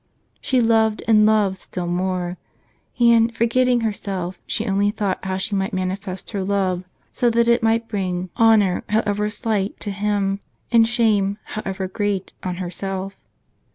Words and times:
She 0.41 0.61
loved 0.61 1.03
and 1.07 1.27
loved 1.27 1.59
still 1.59 1.85
more; 1.85 2.39
and, 2.99 3.31
forgetting 3.37 3.81
herself, 3.81 4.39
she 4.47 4.65
only 4.65 4.89
thought 4.89 5.23
how 5.23 5.37
she 5.37 5.53
might 5.53 5.73
manifest 5.73 6.31
her 6.31 6.43
love, 6.43 6.83
so 7.11 7.29
that 7.29 7.47
it 7.47 7.61
might 7.61 7.87
bring 7.87 8.31
honor, 8.35 8.83
however 8.89 9.29
slight, 9.29 9.79
to 9.81 9.91
Him, 9.91 10.39
and 10.71 10.87
shame, 10.87 11.37
however 11.43 11.87
great, 11.87 12.33
on 12.41 12.55
herself. 12.55 13.15